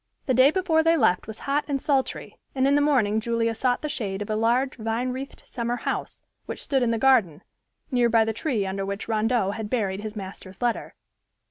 [0.25, 3.83] The day before they left was hot and sultry, and in the morning Julia sought
[3.83, 7.43] the shade of a large vine wreathed summer house, which stood in the garden,
[7.91, 10.95] near by the tree under which Rondeau had buried his master's letter.